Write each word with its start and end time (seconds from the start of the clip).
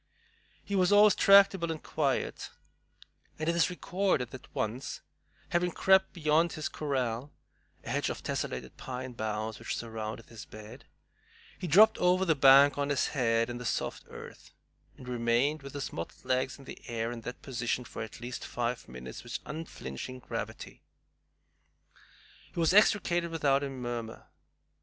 He 0.65 0.75
was 0.75 0.91
always 0.91 1.13
tractable 1.13 1.69
and 1.69 1.83
quiet, 1.83 2.49
and 3.37 3.47
it 3.47 3.55
is 3.55 3.69
recorded 3.69 4.31
that 4.31 4.51
once, 4.55 5.01
having 5.49 5.69
crept 5.69 6.11
beyond 6.11 6.53
his 6.53 6.69
"corral," 6.69 7.31
a 7.83 7.89
hedge 7.91 8.09
of 8.09 8.23
tessellated 8.23 8.77
pine 8.77 9.11
boughs, 9.13 9.59
which 9.59 9.75
surrounded 9.77 10.25
his 10.25 10.43
bed, 10.43 10.85
he 11.59 11.67
dropped 11.67 11.99
over 11.99 12.25
the 12.25 12.33
bank 12.33 12.79
on 12.79 12.89
his 12.89 13.09
head 13.09 13.47
in 13.47 13.59
the 13.59 13.63
soft 13.63 14.05
earth, 14.09 14.49
and 14.97 15.07
remained 15.07 15.61
with 15.61 15.73
his 15.75 15.93
mottled 15.93 16.25
legs 16.25 16.57
in 16.57 16.65
the 16.65 16.81
air 16.87 17.11
in 17.11 17.21
that 17.21 17.43
position 17.43 17.83
for 17.85 18.01
at 18.01 18.19
least 18.19 18.43
five 18.43 18.87
minutes 18.89 19.23
with 19.23 19.37
unflinching 19.45 20.17
gravity. 20.17 20.81
He 22.55 22.59
was 22.59 22.73
extricated 22.73 23.29
without 23.29 23.61
a 23.61 23.69
murmur. 23.69 24.25